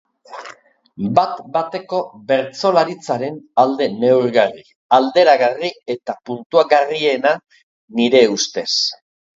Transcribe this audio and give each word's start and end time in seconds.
Bat-bateko 1.17 1.99
bertsolaritzaren 2.31 3.37
alde 3.65 3.91
neurgarri, 3.99 4.67
alderagarri 5.01 5.73
eta 5.99 6.19
puntuagarriena, 6.31 7.39
nire 8.01 8.27
ustez. 8.41 8.71